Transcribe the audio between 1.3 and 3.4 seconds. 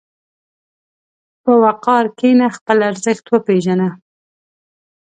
په وقار کښېنه، خپل ارزښت